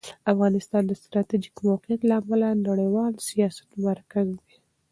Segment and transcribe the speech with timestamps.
[0.31, 4.55] افغانستان د ستراتیژیک موقعیت له امله د نړیوال سیاست مرکز دی.